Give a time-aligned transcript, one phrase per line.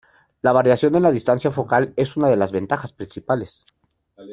[0.41, 3.65] La variación en la distancia focal es una de las ventajas principales.